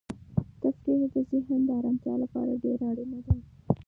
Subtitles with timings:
[0.61, 3.35] تفریح د ذهن د ارامتیا لپاره ډېره اړینه ده.